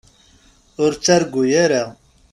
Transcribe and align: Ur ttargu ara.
Ur 0.83 0.91
ttargu 0.93 1.41
ara. 1.63 1.83